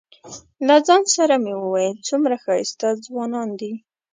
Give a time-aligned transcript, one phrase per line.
[0.67, 3.73] له ځان سره مې ویل څومره ښایسته ځوانان دي.